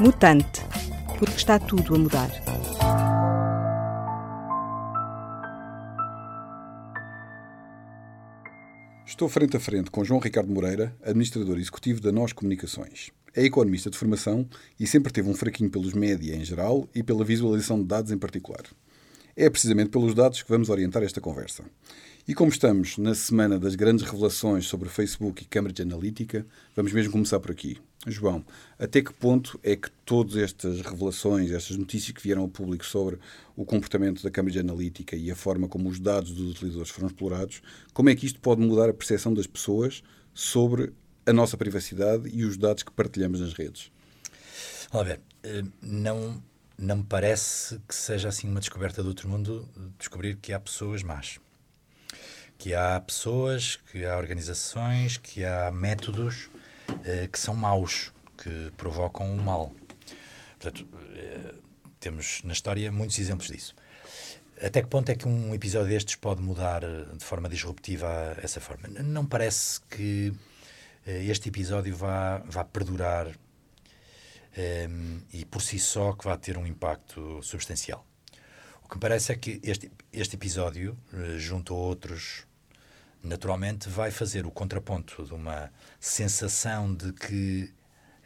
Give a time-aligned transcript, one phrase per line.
[0.00, 0.60] Mutante,
[1.18, 2.30] porque está tudo a mudar.
[9.06, 13.12] Estou frente a frente com João Ricardo Moreira, administrador executivo da Nós Comunicações.
[13.32, 14.48] É economista de formação
[14.78, 18.18] e sempre teve um fraquinho pelos média em geral e pela visualização de dados em
[18.18, 18.62] particular.
[19.36, 21.64] É precisamente pelos dados que vamos orientar esta conversa.
[22.26, 27.12] E como estamos na semana das grandes revelações sobre Facebook e Cambridge Analytica, vamos mesmo
[27.12, 27.76] começar por aqui.
[28.06, 28.42] João,
[28.78, 33.18] até que ponto é que todas estas revelações, estas notícias que vieram ao público sobre
[33.54, 37.60] o comportamento da Cambridge Analytica e a forma como os dados dos utilizadores foram explorados,
[37.92, 40.02] como é que isto pode mudar a percepção das pessoas
[40.32, 40.94] sobre
[41.26, 43.92] a nossa privacidade e os dados que partilhamos nas redes?
[44.90, 46.42] Olha, eh, não
[46.78, 51.02] não me parece que seja assim uma descoberta do outro mundo descobrir que há pessoas
[51.02, 51.38] más.
[52.58, 56.48] Que há pessoas, que há organizações, que há métodos
[57.04, 59.72] eh, que são maus, que provocam o mal.
[60.58, 61.54] Portanto, eh,
[62.00, 63.74] temos na história muitos exemplos disso.
[64.62, 68.60] Até que ponto é que um episódio destes pode mudar eh, de forma disruptiva essa
[68.60, 68.88] forma?
[68.88, 70.32] Não parece que
[71.06, 73.28] eh, este episódio vá, vá perdurar
[74.56, 78.06] ehm, e por si só que vai ter um impacto substancial.
[78.84, 82.46] O que me parece é que este, este episódio, eh, junto a outros,
[83.22, 87.72] naturalmente vai fazer o contraponto de uma sensação de que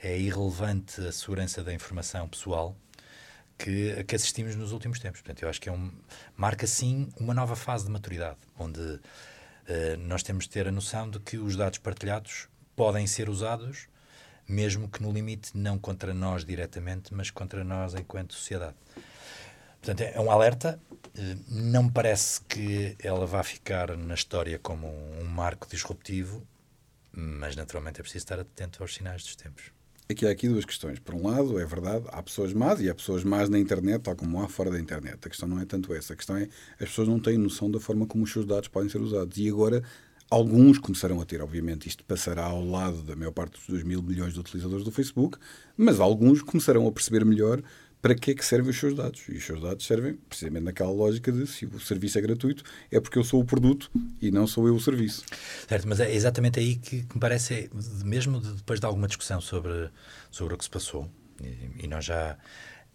[0.02, 2.76] é irrelevante a segurança da informação pessoal
[3.56, 5.20] que, a que assistimos nos últimos tempos.
[5.20, 5.92] Portanto, eu acho que é um,
[6.36, 9.00] marca sim uma nova fase de maturidade, onde uh,
[10.00, 13.88] nós temos de ter a noção de que os dados partilhados podem ser usados
[14.48, 18.74] mesmo que no limite não contra nós diretamente, mas contra nós enquanto sociedade.
[19.80, 20.80] Portanto, é um alerta.
[21.16, 26.46] Eh, não me parece que ela vá ficar na história como um marco disruptivo,
[27.12, 29.72] mas naturalmente é preciso estar atento aos sinais dos tempos.
[30.10, 30.98] Aqui há aqui duas questões.
[30.98, 34.16] Por um lado, é verdade, há pessoas más e há pessoas más na internet, tal
[34.16, 35.18] como há fora da internet.
[35.22, 36.14] A questão não é tanto essa.
[36.14, 36.48] A questão é
[36.80, 39.36] as pessoas não têm noção da forma como os seus dados podem ser usados.
[39.36, 39.82] E agora
[40.30, 44.02] Alguns começarão a ter, obviamente, isto passará ao lado da maior parte dos 2 mil
[44.02, 45.38] milhões de utilizadores do Facebook,
[45.74, 47.62] mas alguns começarão a perceber melhor
[48.00, 49.22] para que é que servem os seus dados.
[49.28, 53.00] E os seus dados servem precisamente naquela lógica de se o serviço é gratuito, é
[53.00, 55.24] porque eu sou o produto e não sou eu o serviço.
[55.68, 57.70] Certo, mas é exatamente aí que, me parece,
[58.04, 59.90] mesmo depois de alguma discussão sobre,
[60.30, 61.10] sobre o que se passou,
[61.42, 62.36] e, e nós já,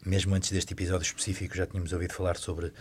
[0.06, 2.72] mesmo antes deste episódio específico, já tínhamos ouvido falar sobre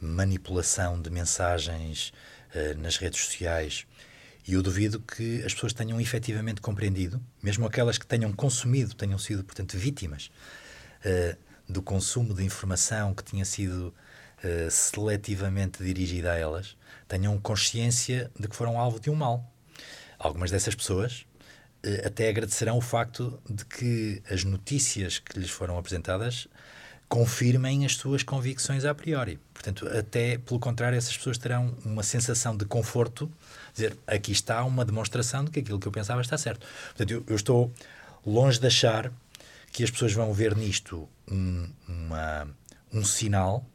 [0.00, 2.12] manipulação de mensagens
[2.54, 3.86] uh, nas redes sociais
[4.46, 9.18] e eu duvido que as pessoas tenham efetivamente compreendido, mesmo aquelas que tenham consumido, tenham
[9.18, 10.30] sido, portanto, vítimas
[11.00, 11.36] uh,
[11.68, 13.94] do consumo de informação que tinha sido
[14.42, 16.76] uh, seletivamente dirigida a elas,
[17.08, 19.50] tenham consciência de que foram alvo de um mal.
[20.18, 21.26] Algumas dessas pessoas
[21.84, 26.48] uh, até agradecerão o facto de que as notícias que lhes foram apresentadas
[27.08, 29.38] confirmem as suas convicções a priori.
[29.52, 33.30] Portanto, até pelo contrário, essas pessoas terão uma sensação de conforto
[33.72, 36.66] dizer, aqui está uma demonstração de que aquilo que eu pensava está certo.
[36.86, 37.72] Portanto, eu, eu estou
[38.26, 39.12] longe de achar
[39.74, 42.48] que as pessoas vão ver nisto um, uma,
[42.92, 43.68] um sinal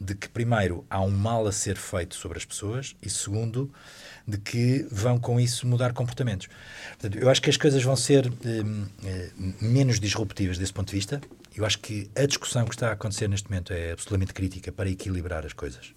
[0.00, 3.70] de que, primeiro, há um mal a ser feito sobre as pessoas e, segundo,
[4.26, 6.48] de que vão com isso mudar comportamentos.
[6.98, 8.86] Portanto, eu acho que as coisas vão ser hum,
[9.38, 11.20] hum, menos disruptivas desse ponto de vista.
[11.54, 14.88] Eu acho que a discussão que está a acontecer neste momento é absolutamente crítica para
[14.88, 15.92] equilibrar as coisas.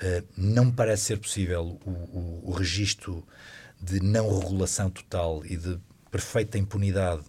[0.00, 3.26] Eh, não parece ser possível o, o, o registro
[3.82, 5.76] de não regulação total e de
[6.08, 7.24] perfeita impunidade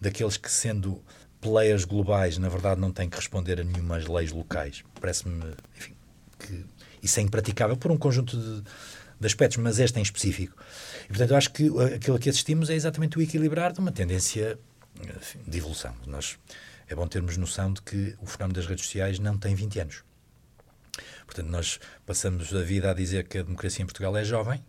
[0.00, 1.02] daqueles que, sendo
[1.40, 4.82] players globais, na verdade não têm que responder a nenhumas leis locais.
[5.00, 5.94] Parece-me, enfim,
[6.38, 6.64] que
[7.02, 8.62] isso é impraticável por um conjunto de,
[9.20, 10.56] de aspectos, mas este em específico.
[11.04, 14.58] E, portanto, eu acho que aquilo que assistimos é exatamente o equilibrar de uma tendência
[15.00, 15.94] enfim, de evolução.
[16.06, 16.38] Nós,
[16.88, 20.04] é bom termos noção de que o fenómeno das redes sociais não tem 20 anos.
[21.24, 24.64] Portanto, nós passamos a vida a dizer que a democracia em Portugal é jovem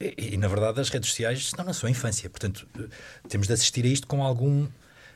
[0.00, 2.28] e, e na verdade, as redes sociais estão na sua infância.
[2.28, 2.68] Portanto,
[3.28, 4.68] temos de assistir a isto com algum.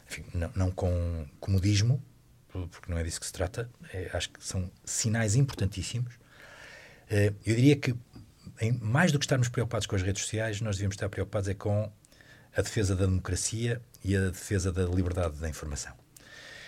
[0.08, 2.02] Enfim, não, não com comodismo,
[2.48, 3.70] porque não é disso que se trata.
[3.92, 6.14] É, acho que são sinais importantíssimos.
[7.08, 7.94] Eh, eu diria que,
[8.60, 11.54] em, mais do que estarmos preocupados com as redes sociais, nós devíamos estar preocupados é
[11.54, 11.92] com
[12.56, 15.92] a defesa da democracia e a defesa da liberdade da informação.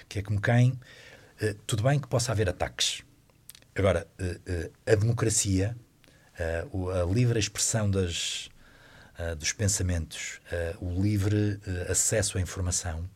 [0.09, 0.79] Que é como quem.
[1.41, 3.03] Eh, tudo bem que possa haver ataques
[3.75, 5.75] Agora, eh, eh, a democracia,
[6.39, 6.65] eh,
[7.01, 8.49] a livre expressão das,
[9.39, 10.41] dos pensamentos,
[10.81, 13.09] o livre acesso à informação,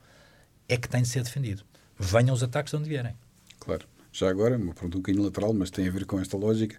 [0.69, 1.63] é que tem de ser defendido.
[1.99, 3.17] Venham os ataques de onde vierem.
[3.59, 3.87] Claro.
[4.13, 6.79] Já agora, uma pergunta um bocadinho lateral, mas tem a ver com esta lógica.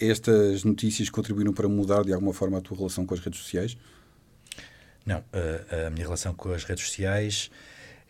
[0.00, 3.76] estas notícias contribuíram para mudar de alguma forma a tua relação com as redes sociais?
[5.04, 7.50] Não, a, a minha relação com as redes sociais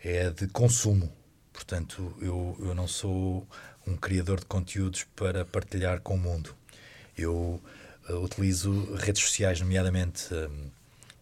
[0.03, 1.11] é de consumo.
[1.51, 3.47] Portanto, eu, eu não sou
[3.85, 6.55] um criador de conteúdos para partilhar com o mundo.
[7.19, 7.61] Eu
[8.09, 10.71] uh, utilizo redes sociais, nomeadamente um,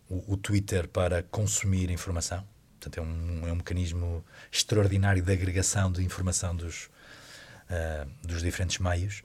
[0.09, 2.45] o, o, Twitter, para consumir informação.
[2.79, 6.85] Portanto, é um, é um mecanismo extraordinário de agregação de informação dos,
[7.69, 9.23] uh, dos diferentes meios.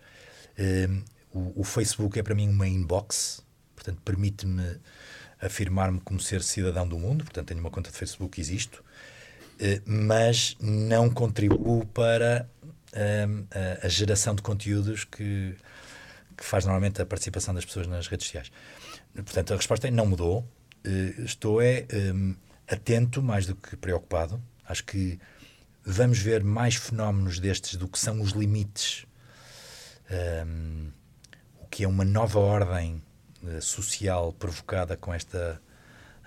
[0.59, 1.03] Um,
[1.33, 3.43] o, o, Facebook é para mim uma inbox,
[3.75, 4.79] portanto, permite-me
[5.41, 7.25] afirmar-me como ser cidadão do mundo.
[7.25, 8.83] Portanto, tenho uma conta de Facebook, existo,
[9.61, 12.49] uh, mas não contribuo para
[12.95, 15.55] a, a, geração de conteúdos que,
[16.43, 18.51] que faz normalmente a participação das pessoas nas redes sociais.
[19.15, 20.41] Portanto, a resposta é não mudou.
[20.85, 22.35] Uh, estou é um,
[22.69, 24.43] atento mais do que preocupado.
[24.67, 25.21] Acho que
[25.85, 29.07] vamos ver mais fenómenos destes do que são os limites,
[30.45, 30.91] um,
[31.61, 33.01] o que é uma nova ordem
[33.45, 35.63] uh, social provocada com esta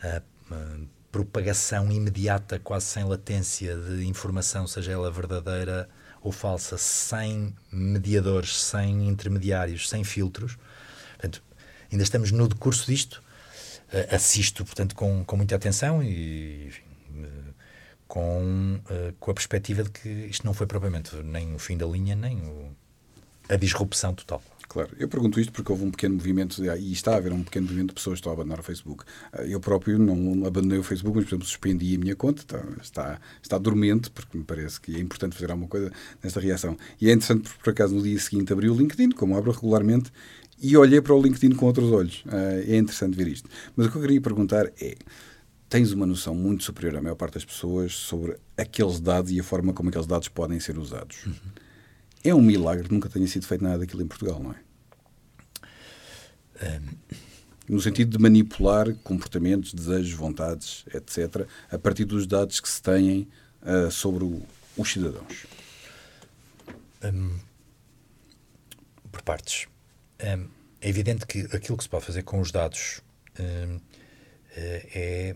[0.02, 5.90] uh, propagação imediata, quase sem latência, de informação, seja ela verdadeira
[6.26, 10.58] ou falsa, sem mediadores, sem intermediários, sem filtros.
[11.12, 11.44] Portanto,
[11.92, 13.24] ainda estamos no decurso disto.
[13.94, 17.54] Uh, assisto, portanto, com, com muita atenção e enfim, uh,
[18.08, 21.86] com, uh, com a perspectiva de que isto não foi propriamente nem o fim da
[21.86, 22.76] linha, nem o,
[23.48, 24.42] a disrupção total.
[24.68, 27.66] Claro, eu pergunto isto porque houve um pequeno movimento, e está a haver um pequeno
[27.66, 29.04] movimento de pessoas que estão a abandonar o Facebook.
[29.34, 32.64] Eh, eu próprio não abandonei o Facebook, mas, por exemplo, suspendi a minha conta, está,
[32.82, 35.92] está, está dormente, porque me parece que é importante fazer alguma coisa
[36.24, 36.78] nesta reação.
[37.00, 40.12] E é interessante porque, por acaso, no dia seguinte abri o LinkedIn, como abro regularmente,
[40.62, 42.24] e olhei para o LinkedIn com outros olhos.
[42.28, 43.50] Eh, é interessante ver isto.
[43.76, 44.96] Mas o que eu queria perguntar é
[45.70, 49.44] tens uma noção muito superior à maior parte das pessoas sobre aqueles dados e a
[49.44, 51.26] forma como aqueles dados podem ser usados.
[51.26, 51.34] Uhum.
[52.26, 54.56] É um milagre que nunca tenha sido feito nada daquilo em Portugal, não é?
[57.68, 63.28] No sentido de manipular comportamentos, desejos, vontades, etc., a partir dos dados que se têm
[63.62, 64.42] uh, sobre o,
[64.78, 65.46] os cidadãos.
[67.04, 67.38] Um,
[69.12, 69.68] por partes.
[70.24, 70.48] Um,
[70.82, 73.02] é evidente que aquilo que se pode fazer com os dados
[73.40, 73.80] um,
[74.56, 75.36] eh, é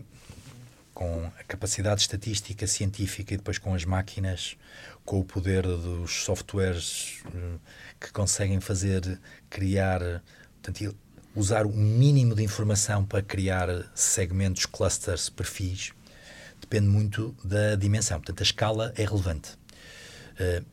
[0.94, 4.56] com a capacidade estatística, científica e depois com as máquinas,
[5.04, 7.58] com o poder dos softwares hum,
[8.00, 10.00] que conseguem fazer, criar,
[10.62, 10.96] portanto,
[11.34, 15.92] usar o mínimo de informação para criar segmentos, clusters, perfis,
[16.60, 18.18] depende muito da dimensão.
[18.18, 19.58] Portanto, a escala é relevante.
[20.34, 20.64] Uh,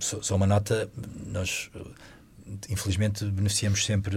[0.00, 0.90] só, uma nota,
[1.26, 1.70] nós
[2.68, 4.16] infelizmente beneficiamos sempre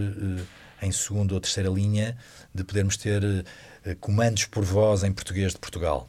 [0.81, 2.17] em segunda ou terceira linha
[2.53, 3.21] de podermos ter
[3.99, 6.07] comandos por voz em português de Portugal.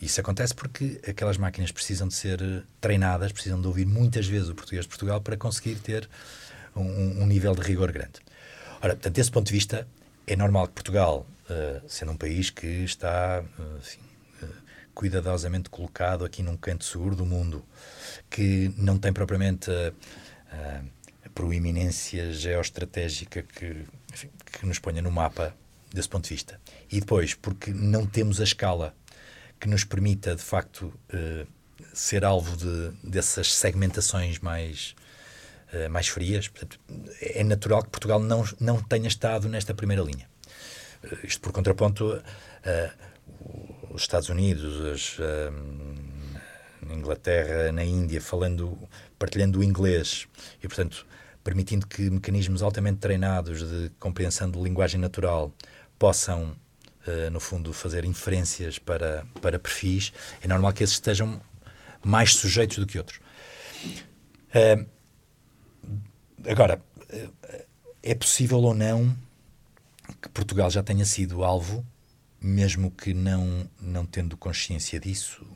[0.00, 4.54] Isso acontece porque aquelas máquinas precisam de ser treinadas, precisam de ouvir muitas vezes o
[4.54, 6.08] português de Portugal para conseguir ter
[6.74, 8.20] um, um nível de rigor grande.
[8.80, 9.86] Ora, portanto, desse ponto de vista,
[10.26, 13.44] é normal que Portugal, uh, sendo um país que está
[13.78, 14.00] assim,
[14.94, 17.64] cuidadosamente colocado aqui num canto seguro do mundo,
[18.30, 19.70] que não tem propriamente
[20.50, 25.54] a proeminência geoestratégica que, enfim, que nos ponha no mapa
[25.92, 26.60] desse ponto de vista.
[26.90, 28.94] E depois, porque não temos a escala
[29.62, 30.92] que nos permita, de facto,
[31.94, 34.96] ser alvo de, dessas segmentações mais
[35.72, 36.48] uh, mais frias.
[36.48, 36.80] Portanto,
[37.20, 40.28] é natural que Portugal não, não tenha estado nesta primeira linha.
[41.04, 42.22] Uh, isto por contraponto, uh,
[43.94, 45.18] os Estados Unidos,
[46.90, 48.76] a Inglaterra, na Índia, falando,
[49.16, 50.26] partilhando o inglês
[50.62, 51.06] e, portanto,
[51.44, 55.52] permitindo que mecanismos altamente treinados de compreensão de linguagem natural
[55.98, 56.56] possam,
[57.32, 61.40] no fundo, fazer inferências para, para perfis, é normal que esses estejam
[62.04, 63.20] mais sujeitos do que outros.
[64.54, 64.86] Uh,
[66.48, 67.28] Agora, eh,
[68.02, 69.16] é possível ou não
[70.20, 71.86] que Portugal já tenha sido alvo,
[72.40, 75.46] mesmo que não, não tendo consciência disso,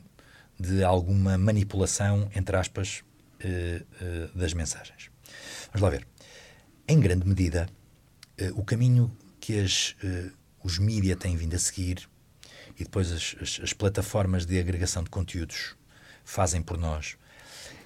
[0.57, 3.03] de alguma manipulação, entre aspas,
[3.41, 5.09] eh, eh, das mensagens.
[5.67, 6.07] Vamos lá ver.
[6.87, 7.67] Em grande medida,
[8.55, 9.11] o caminho
[9.41, 9.93] que as,
[10.67, 12.07] os mídias têm vindo a seguir
[12.77, 15.75] e depois as, as, as plataformas de agregação de conteúdos
[16.25, 17.17] fazem por nós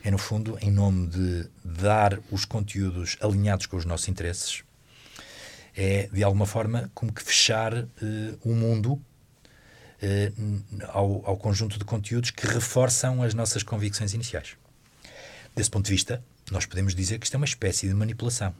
[0.03, 4.63] é, no fundo, em nome de dar os conteúdos alinhados com os nossos interesses,
[5.75, 7.87] é, de alguma forma, como que fechar uh,
[8.43, 9.03] o mundo uh,
[10.87, 14.57] ao, ao conjunto de conteúdos que reforçam as nossas convicções iniciais.
[15.55, 18.53] Desse ponto de vista, nós podemos dizer que isto é uma espécie de manipulação.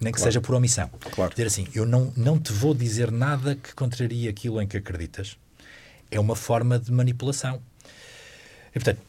[0.00, 0.32] Nem que claro.
[0.32, 0.88] seja por omissão.
[1.12, 1.30] Claro.
[1.30, 5.36] Dizer assim, eu não, não te vou dizer nada que contraria aquilo em que acreditas.
[6.10, 7.60] É uma forma de manipulação.
[8.70, 9.00] E, portanto,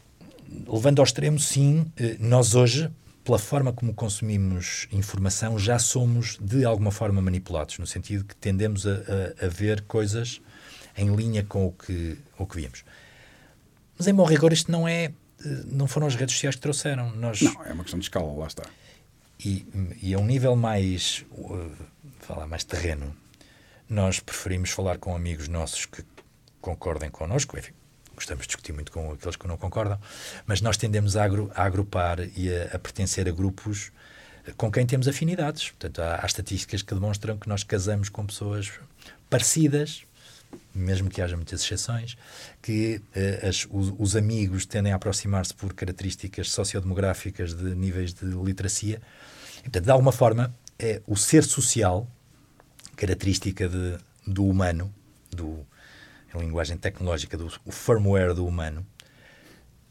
[0.68, 2.92] levando ao extremo, sim, eh, nós hoje
[3.24, 8.88] pela forma como consumimos informação, já somos de alguma forma manipulados, no sentido que tendemos
[8.88, 10.42] a, a, a ver coisas
[10.98, 12.84] em linha com o que, o que vimos.
[13.98, 15.12] Mas em bom rigor, isto não é.
[15.66, 17.16] Não foram as redes sociais que trouxeram.
[17.16, 18.64] Nós, não, é uma questão de escala, lá está.
[19.44, 19.66] E,
[20.02, 21.26] e a um nível mais.
[21.32, 21.72] Uh,
[22.22, 23.16] falar mais terreno,
[23.90, 26.04] nós preferimos falar com amigos nossos que
[26.62, 27.74] concordem connosco, enfim,
[28.16, 30.00] gostamos de discutir muito com aqueles que não concordam,
[30.46, 33.92] mas nós tendemos a, agru a agrupar e a, a, pertencer a grupos
[34.56, 35.70] com quem temos afinidades.
[35.72, 38.72] Portanto, há, há, estatísticas que demonstram que nós casamos com pessoas
[39.30, 40.04] parecidas,
[40.74, 42.16] mesmo que haja muitas exceções,
[42.62, 48.26] que uh, as, os, os, amigos tendem a aproximar-se por características sociodemográficas de níveis de
[48.26, 49.02] literacia.
[49.62, 52.08] E, portanto, de alguma forma, é o ser social,
[52.96, 54.94] característica de, do humano,
[55.32, 55.66] do,
[56.34, 58.86] a linguagem tecnológica, do o firmware do humano,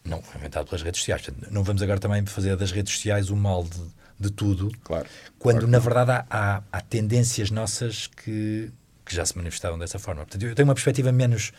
[0.04, 1.22] não foi inventado pelas redes sociais.
[1.22, 3.80] Portanto, não vamos agora também fazer das redes sociais o mal de,
[4.18, 5.06] de tudo, claro,
[5.38, 8.70] quando claro na verdade há, há, tendências nossas que,
[9.04, 10.22] que já se manifestavam dessa forma.
[10.22, 11.52] Portanto, eu tenho uma perspectiva menos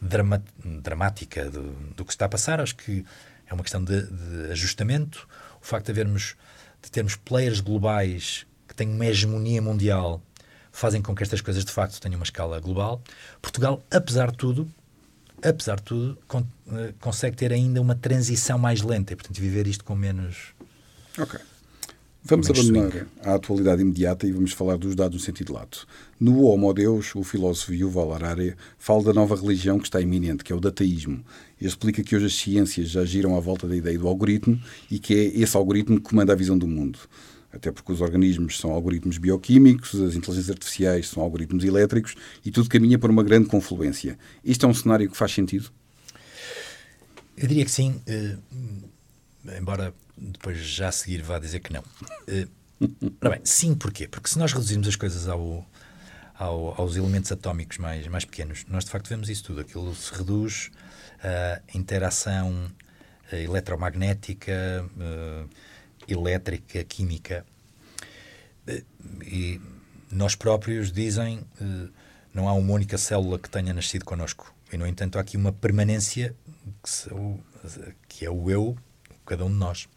[0.00, 2.60] drama, dramática do, do que está a passar.
[2.60, 3.04] Acho que
[3.46, 5.28] é uma questão de, de ajustamento.
[5.60, 6.36] O facto de havermos
[6.82, 10.22] de termos players globais que têm uma hegemonia mundial
[10.72, 13.02] fazem com que estas coisas de facto tenham uma escala global.
[13.42, 14.70] Portugal, apesar de tudo,
[15.42, 19.66] apesar de tudo, con uh, consegue ter ainda uma transição mais lenta e, portanto, viver
[19.66, 20.54] isto com menos.
[22.22, 25.86] Vamos abandonar a atualidade imediata e vamos falar dos dados no sentido lato.
[26.18, 30.52] No Homo Deus, o filósofo Yuval Harari fala da nova religião que está iminente, que
[30.52, 31.24] é o dataísmo.
[31.58, 34.60] Ele explica que hoje as ciências já giram à volta da ideia do algoritmo
[34.90, 36.98] e que é esse algoritmo que comanda a visão do mundo
[37.52, 42.68] até porque os organismos são algoritmos bioquímicos, as inteligências artificiais são algoritmos elétricos e tudo
[42.68, 44.18] caminha para uma grande confluência.
[44.44, 45.70] Isto é um cenário que faz sentido?
[47.36, 48.38] Eu diria que sim, uh,
[49.44, 51.82] embora depois já a seguir vá dizer que não.
[53.20, 54.08] Ora bem, sim, porquê?
[54.08, 55.66] Porque se nós reduzirmos as coisas ao,
[56.34, 59.60] ao, aos elementos atómicos mais, mais pequenos, nós de facto vemos isso tudo.
[59.60, 60.70] Aquilo se reduz
[61.22, 62.70] à interação
[63.30, 64.88] eh, eletromagnética,
[66.08, 67.44] elétrica, química.
[68.66, 68.82] Eh,
[69.22, 69.60] e
[70.10, 71.88] nós próprios dizem eh,
[72.32, 74.54] não há uma única célula que tenha nascido connosco.
[74.72, 76.34] E, no entanto, há aqui uma permanência
[78.08, 78.76] que, é o eu,
[79.30, 79.88] cada um de nós.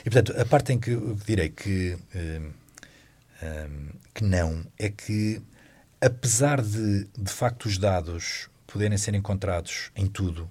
[0.00, 2.40] E, portanto, a parte em que eu direi que, eh,
[4.12, 5.40] que não é que,
[6.00, 10.50] apesar de, de facto, os dados poderem ser encontrados em tudo,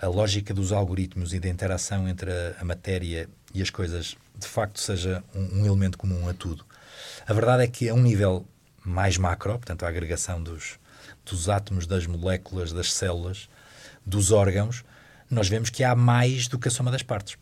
[0.00, 4.46] a lógica dos algoritmos e da interação entre a, a matéria e as coisas de
[4.46, 6.64] facto seja um, um, elemento comum a tudo.
[7.26, 8.46] A verdade é que a um nível
[8.82, 10.78] mais macro, portanto a agregação dos,
[11.26, 13.50] dos átomos, das moléculas, das células,
[14.06, 14.82] dos órgãos,
[15.30, 17.36] nós vemos que há mais do que a soma das partes.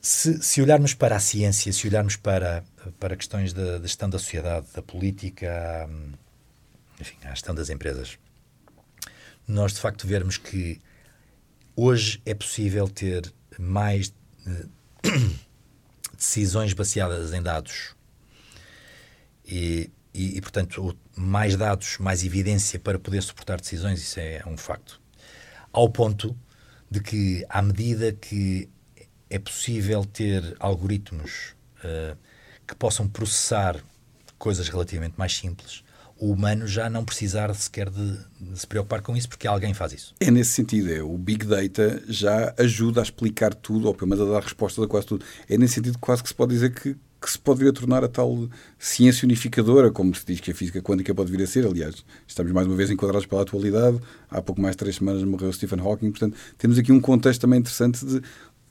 [0.00, 2.64] Se, se olharmos para a ciência, se olharmos para,
[2.98, 5.88] para questões da, gestão da sociedade, da política,
[6.98, 8.18] enfim, a gestão das empresas,
[9.46, 10.80] nós de facto vermos que
[11.76, 14.12] hoje é possível ter mais
[14.46, 14.66] eh,
[16.16, 17.94] decisões baseadas em dados
[19.44, 24.56] e, e, e, portanto, mais dados, mais evidência para poder suportar decisões, isso é um
[24.56, 24.99] facto.
[25.72, 26.36] Ao ponto
[26.90, 28.68] de que, à medida que
[29.28, 32.16] é possível ter algoritmos uh,
[32.66, 33.76] que possam processar
[34.38, 35.84] coisas relativamente mais simples,
[36.20, 38.18] o humano já não precisar sequer de,
[38.54, 40.14] se preocupar com isso, porque alguém faz isso.
[40.20, 44.28] É nesse sentido, é, o Big Data já ajuda a explicar tudo, ou pelo menos
[44.28, 45.24] a dar respostas a quase tudo.
[45.48, 48.02] É nesse sentido quase que se pode dizer que, que se pode vir a tornar
[48.02, 48.48] a tal
[48.78, 51.66] ciência unificadora, como se diz que a física quântica pode vir a ser.
[51.66, 54.00] Aliás, estamos mais uma vez enquadrados pela atualidade.
[54.30, 57.60] Há pouco mais de três semanas morreu Stephen Hawking, portanto, temos aqui um contexto também
[57.60, 58.22] interessante de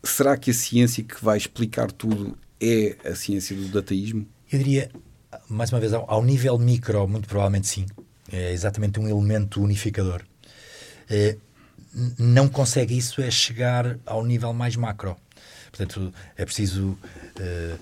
[0.03, 4.27] será que a ciência que vai explicar tudo é a ciência do dataísmo?
[4.51, 4.89] Eu diria,
[5.47, 7.85] mais uma vez, ao, nível micro, muito provavelmente sim.
[8.31, 10.23] É exatamente um elemento unificador.
[11.09, 11.37] É,
[12.17, 15.17] não consegue isso é chegar ao nível mais macro.
[15.71, 16.97] Portanto, é preciso
[17.39, 17.75] é,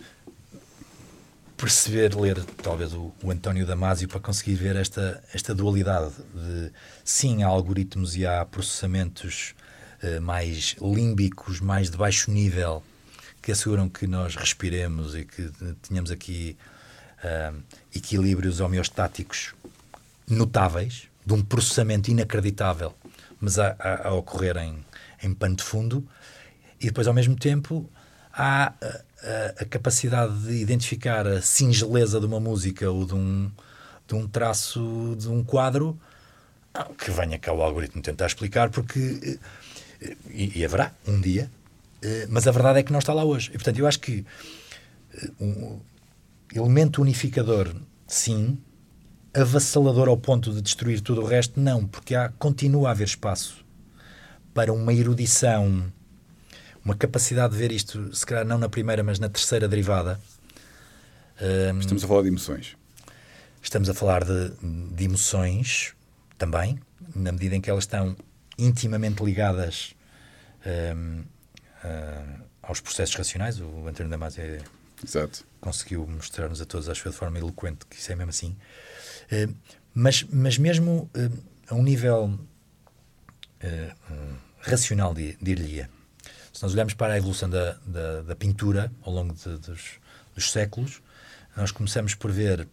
[1.57, 6.71] perceber, ler talvez o, o, António Damasio para conseguir ver esta, esta dualidade de
[7.03, 9.55] sim, há algoritmos e há processamentos
[10.01, 12.83] é, mais límbicos, mais de baixo nível,
[13.41, 15.49] que asseguram que nós respiremos e que
[15.81, 16.55] tenhamos aqui
[17.23, 17.63] uh,
[17.95, 19.55] equilíbrios homeostáticos
[20.29, 22.93] notáveis, de um processamento inacreditável,
[23.39, 24.85] mas a, a, a ocorrer em,
[25.23, 26.07] em pano de fundo,
[26.79, 27.89] e depois, ao mesmo tempo,
[28.37, 33.51] há a, a, capacidade de identificar a singeleza de uma música ou de um,
[34.07, 35.99] de um traço de um quadro
[36.97, 39.39] que venha cá o algoritmo tentar explicar, porque.
[40.29, 41.49] E, e haverá um dia
[42.29, 43.49] mas a verdade é que não está lá hoje.
[43.49, 44.25] E, portanto, eu acho que
[45.39, 45.79] um
[46.53, 47.73] elemento unificador,
[48.07, 48.57] sim,
[49.33, 53.65] avassalador ao ponto de destruir tudo o resto, não, porque há, continua a haver espaço
[54.53, 55.91] para uma erudição,
[56.87, 60.17] uma capacidade de ver isto, se calhar não na primeira, mas na terceira derivada.
[61.81, 62.77] Estamos a falar de emoções.
[63.61, 64.51] Estamos a falar de,
[64.95, 65.93] de emoções
[66.37, 66.79] também,
[67.13, 68.15] na medida em que elas estão
[68.57, 69.93] intimamente ligadas
[70.95, 71.19] um,
[71.83, 73.59] uh, aos processos racionais.
[73.59, 74.61] O António Damasio é,
[75.59, 78.55] conseguiu mostrar-nos a todos, acho que de forma eloquente, que isso é mesmo assim.
[79.29, 79.53] Uh,
[79.93, 82.39] mas, mas mesmo uh, a um nível
[84.61, 85.89] racional, dir-lhe-ia,
[86.57, 89.99] se nós olharmos para a evolução da, da, da pintura ao longo de, dos,
[90.33, 91.03] dos séculos,
[91.55, 92.67] nós começamos por ver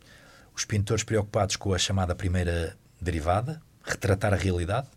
[0.57, 4.89] os pintores preocupados com a chamada primeira derivada, retratar a realidade.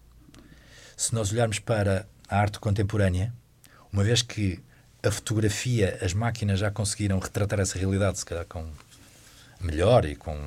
[0.95, 3.33] Se nós olharmos para a arte contemporânea,
[3.91, 4.57] uma vez que
[5.03, 8.71] a fotografia, as máquinas já conseguiram retratar essa realidade, se calhar com
[9.59, 10.39] melhor e com,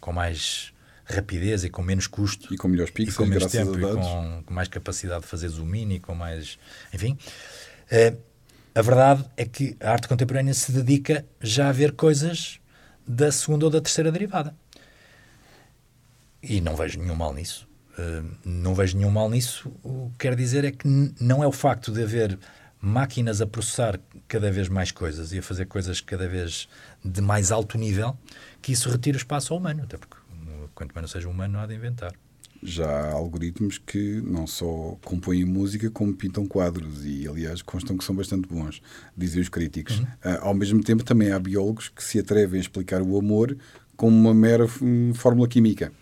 [0.00, 0.72] com mais
[1.04, 2.54] rapidez e com menos custo.
[2.54, 5.48] E com melhores pixels, e com menos tempo, e com, com, mais capacidade de fazer
[5.48, 6.56] zoom in e com mais.
[6.94, 7.18] Enfim.
[7.90, 8.16] Uh,
[8.74, 12.60] a verdade é que a arte contemporânea se dedica já a ver coisas
[13.06, 14.54] da segunda ou da terceira derivada.
[16.42, 17.68] E não vejo nenhum mal nisso.
[17.98, 19.72] Uh, não vejo nenhum mal nisso.
[19.82, 20.86] O que quer dizer é que
[21.20, 22.38] não é o facto de haver
[22.80, 26.68] máquinas a processar cada vez mais coisas e a fazer coisas cada vez
[27.04, 28.16] de mais alto nível
[28.62, 29.82] que isso retira o espaço ao humano.
[29.82, 30.16] Até porque
[30.74, 32.14] quanto menos seja humano, não há de inventar.
[32.62, 38.04] Já há algoritmos que não só compõem música, como pintam quadros e, aliás, constam que
[38.04, 38.82] são bastante bons,
[39.16, 39.98] dizem os críticos.
[39.98, 40.04] Uhum.
[40.04, 43.56] Uh, ao mesmo tempo, também há biólogos que se atrevem a explicar o amor
[43.96, 44.66] como uma mera
[45.14, 45.92] fórmula química.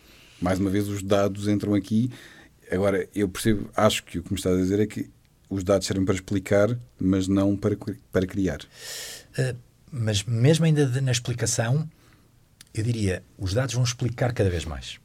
[0.41, 2.11] Mais uma vez, os dados entram aqui.
[2.71, 5.09] Agora, eu percebo, acho que o que me está a dizer é que
[5.49, 7.77] os dados servem para explicar, mas não para,
[8.13, 8.61] para criar.
[9.39, 9.57] Uh,
[9.91, 11.89] mas mesmo ainda na explicação,
[12.75, 14.99] eu diria, os dados vão explicar cada vez mais.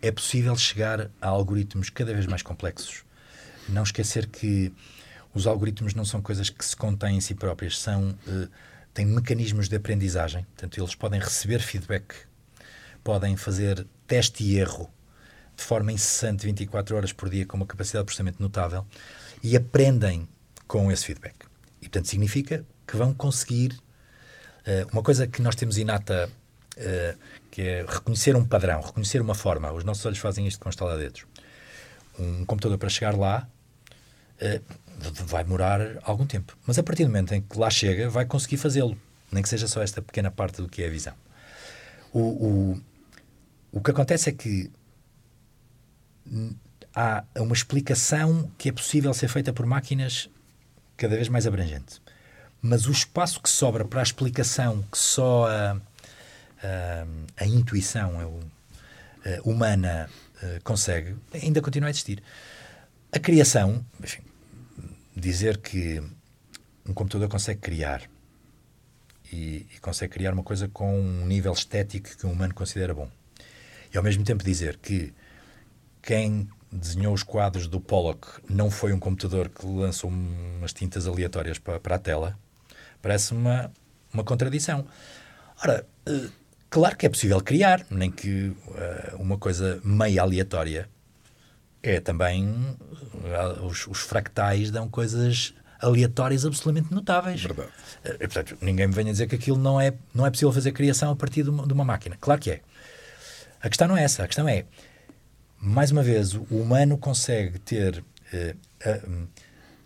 [0.00, 3.04] É possível chegar a algoritmos cada vez mais complexos.
[3.68, 4.72] Não esquecer que
[5.34, 8.48] os algoritmos não são coisas que se contêm em si próprias, são uh,
[8.94, 10.44] têm mecanismos de aprendizagem.
[10.54, 12.14] Portanto, eles podem receber feedback,
[13.04, 14.90] podem fazer teste e erro
[15.56, 18.86] de forma incessante, 24 horas por dia, com uma capacidade de processamento notável,
[19.42, 20.28] e aprendem
[20.68, 21.34] com esse feedback.
[21.80, 23.72] E, portanto, significa que vão conseguir.
[24.60, 26.30] Uh, uma coisa que nós temos inata
[26.78, 27.18] uh,
[27.50, 29.72] que é reconhecer um padrão, reconhecer uma forma.
[29.72, 31.24] Os nossos olhos fazem isto com estaladeiros.
[32.18, 33.48] Um computador para chegar lá
[34.40, 34.64] uh,
[35.26, 36.56] vai demorar algum tempo.
[36.66, 38.96] Mas a partir do momento em que lá chega, vai conseguir fazê-lo.
[39.30, 41.14] Nem que seja só esta pequena parte do que é a visão.
[42.12, 42.80] O, o,
[43.72, 44.70] o que acontece é que
[46.94, 50.28] há uma explicação que é possível ser feita por máquinas
[50.96, 52.00] cada vez mais abrangente.
[52.60, 55.80] Mas o espaço que sobra para a explicação que só a,
[57.36, 60.08] a intuição uh, humana
[60.42, 62.22] uh, consegue, ainda continua a existir.
[63.12, 64.22] A criação, enfim,
[65.14, 66.02] dizer que
[66.86, 68.02] um computador consegue criar
[69.32, 73.08] e, e, consegue criar uma coisa com um nível estético que um humano considera bom.
[73.92, 75.12] E ao mesmo tempo dizer que
[76.02, 81.58] quem desenhou os quadros do Pollock não foi um computador que lançou umas tintas aleatórias
[81.58, 82.38] para, para a tela,
[83.00, 83.72] parece uma,
[84.12, 84.86] uma contradição.
[85.62, 86.30] Ora, uh,
[86.70, 90.88] Claro que é possível criar, nem que uh, uma coisa meio aleatória
[91.82, 92.46] é também.
[92.46, 97.42] Uh, os, os, fractais dão coisas aleatórias absolutamente notáveis.
[97.42, 97.70] Verdade.
[98.04, 101.10] Uh, portanto, ninguém me venha dizer que aquilo não é, não é possível fazer criação
[101.10, 102.18] a partir de uma, de uma máquina.
[102.20, 102.60] Claro que é.
[103.62, 104.22] A questão não é essa.
[104.22, 104.66] A questão é,
[105.58, 108.04] mais uma vez, o humano consegue ter.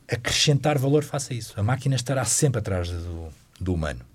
[0.08, 1.54] acrescentar valor face a isso.
[1.56, 3.28] A máquina estará sempre atrás do,
[3.60, 4.11] do humano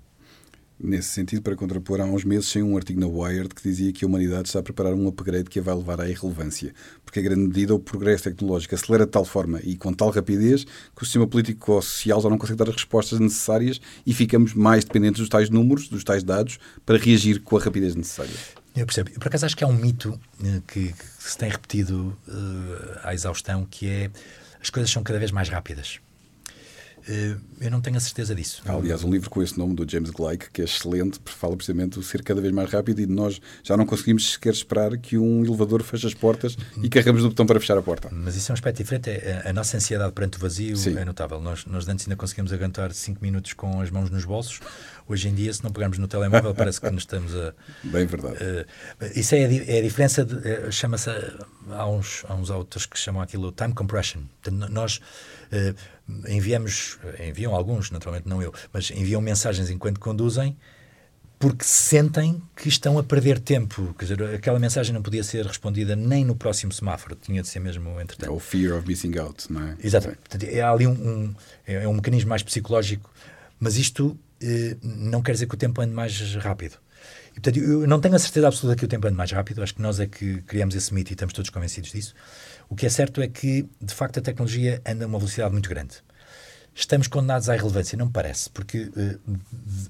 [0.80, 4.06] nesse sentido, para contrapor, há uns meses saiu um artigo na Wired que dizia que
[4.06, 7.22] a humanidade está a preparar um upgrade que a vai levar à irrelevância, porque a
[7.22, 11.06] grande medida o progresso tecnológico acelera de tal forma e com tal rapidez que o
[11.06, 15.30] sistema político social já não consegue dar as respostas necessárias e ficamos mais dependentes dos
[15.30, 18.36] tais números, dos tais dados, para reagir com a rapidez necessária.
[18.76, 19.10] Eu percebo.
[19.12, 23.14] Por acaso acho que há um mito eh, que, que se tem repetido uh, à
[23.14, 24.12] exaustão, que é
[24.62, 26.00] as coisas são cada vez mais rápidas.
[27.08, 28.62] Eh, eu não tenho a certeza disso.
[28.66, 31.56] Há, aliás, um livro com esse nome do James Gleick, que é excelente, porque fala
[31.56, 34.98] precisamente de ser cada vez mais rápido e de nós já não conseguimos sequer esperar
[34.98, 38.10] que um elevador feche as portas e carregamos no botão para fechar a porta.
[38.12, 39.10] Mas isso é um aspecto diferente.
[39.10, 40.98] É, a, nossa ansiedade perante o vazio Sim.
[40.98, 41.40] é notável.
[41.40, 44.60] Nós, nós antes ainda conseguimos aguentar 5 minutos com as mãos nos bolsos.
[45.08, 47.54] Hoje em dia, se não pegarmos no telemóvel, parece que nos estamos a.
[47.84, 48.36] Bem verdade.
[48.36, 48.66] Uh,
[49.16, 50.24] isso é a, é a diferença.
[50.24, 51.10] Uh, Chama-se.
[51.70, 54.22] Há uns, há uns autores que chamam aquilo time compression.
[54.70, 55.00] Nós.
[55.52, 55.76] Uh,
[56.30, 60.56] enviamos, enviam alguns, naturalmente não eu, mas enviam mensagens enquanto conduzem
[61.40, 63.94] porque sentem que estão a perder tempo.
[63.98, 67.60] Quer dizer, aquela mensagem não podia ser respondida nem no próximo semáforo, tinha de ser
[67.60, 68.30] mesmo entretanto.
[68.30, 69.76] É o fear of missing out, não é?
[69.84, 70.20] Exatamente.
[70.20, 73.12] Portanto, é ali um, um, é um mecanismo mais psicológico,
[73.60, 74.27] mas isto eh,
[74.82, 76.78] não quer dizer que o tempo ande mais rápido.
[77.32, 79.76] E, portanto, eu não tenho a certeza absoluta que o tempo ande mais rápido, acho
[79.76, 82.16] que nós é que criamos esse mito e estamos todos convencidos disso.
[82.68, 85.70] O que é certo é que, de facto, a tecnologia anda a uma velocidade muito
[85.70, 85.98] grande
[86.80, 89.20] estamos condenados à irrelevância, não me parece, porque uh,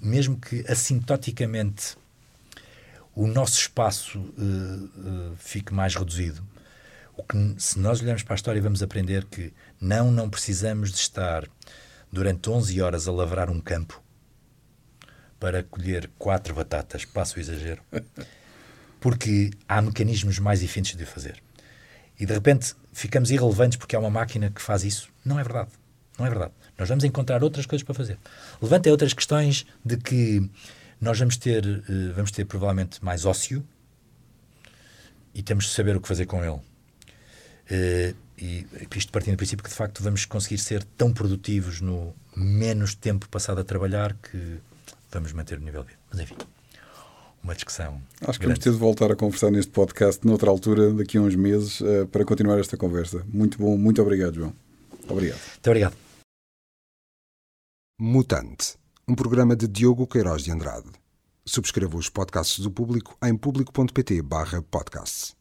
[0.02, 1.98] mesmo que assintoticamente
[3.14, 6.42] o nosso espaço uh, uh, fique mais reduzido,
[7.18, 10.98] o que, se nós olharmos para a história vamos aprender que não, não precisamos de
[10.98, 11.46] estar
[12.12, 14.02] durante 11 horas a lavrar um campo
[15.40, 17.82] para colher quatro batatas, passo o exagero,
[19.00, 21.42] porque há mecanismos mais eficientes de o fazer.
[22.20, 25.10] E de repente ficamos irrelevantes porque há uma máquina que faz isso.
[25.24, 25.70] Não é verdade.
[26.18, 26.54] Não é verdade.
[26.78, 28.18] Nós vamos encontrar outras coisas para fazer.
[28.62, 30.50] Levanta outras questões de que
[31.00, 33.64] nós vamos ter, uh, vamos ter provavelmente mais ócio
[35.34, 36.60] e temos de saber o que fazer com ele.
[37.70, 42.16] Uh, e isto partindo do princípio que de facto vamos conseguir ser tão produtivos no
[42.36, 44.60] menos tempo passado a trabalhar que
[45.12, 46.00] vamos manter o nível de vida.
[46.12, 46.36] Mas enfim,
[47.44, 48.02] uma discussão.
[48.22, 48.46] Acho que grande.
[48.46, 52.08] vamos ter de voltar a conversar neste podcast noutra altura, daqui a uns meses, uh,
[52.12, 53.24] para continuar esta conversa.
[53.32, 54.54] Muito bom, muito obrigado, João.
[55.08, 55.40] Obrigado.
[55.40, 55.96] Muito obrigado.
[58.00, 58.76] Mutante,
[59.08, 60.90] um programa de Diogo Queiroz de Andrade.
[61.46, 65.37] Subscreva os podcasts do Público em público.pt/podcasts.